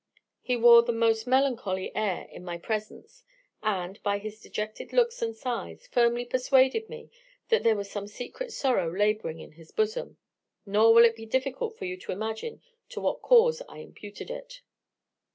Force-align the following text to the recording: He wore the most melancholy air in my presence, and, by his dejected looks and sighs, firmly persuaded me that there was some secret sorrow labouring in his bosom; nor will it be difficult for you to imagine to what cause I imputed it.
He 0.41 0.55
wore 0.57 0.81
the 0.81 0.91
most 0.93 1.27
melancholy 1.27 1.95
air 1.95 2.23
in 2.31 2.43
my 2.43 2.57
presence, 2.57 3.23
and, 3.61 4.01
by 4.01 4.17
his 4.17 4.39
dejected 4.41 4.93
looks 4.93 5.21
and 5.21 5.35
sighs, 5.37 5.85
firmly 5.85 6.25
persuaded 6.25 6.89
me 6.89 7.11
that 7.49 7.61
there 7.61 7.75
was 7.75 7.91
some 7.91 8.07
secret 8.07 8.51
sorrow 8.51 8.91
labouring 8.91 9.39
in 9.41 9.51
his 9.51 9.69
bosom; 9.69 10.17
nor 10.65 10.91
will 10.91 11.05
it 11.05 11.15
be 11.15 11.27
difficult 11.27 11.77
for 11.77 11.85
you 11.85 11.97
to 11.97 12.11
imagine 12.11 12.63
to 12.89 12.99
what 12.99 13.21
cause 13.21 13.61
I 13.69 13.77
imputed 13.77 14.31
it. 14.31 14.63